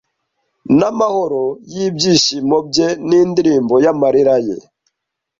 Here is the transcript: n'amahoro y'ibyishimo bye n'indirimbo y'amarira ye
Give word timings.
n'amahoro 0.77 1.43
y'ibyishimo 1.73 2.55
bye 2.67 2.87
n'indirimbo 3.07 3.75
y'amarira 3.83 4.35
ye 4.45 4.57